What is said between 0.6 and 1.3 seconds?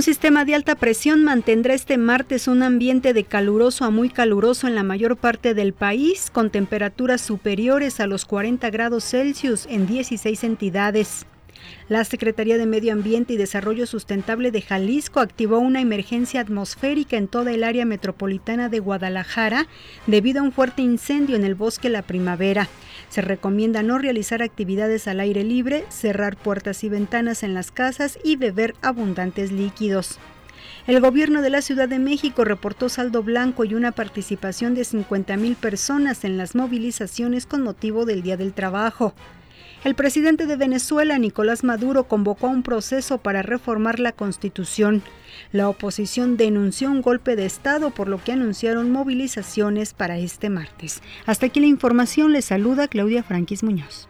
presión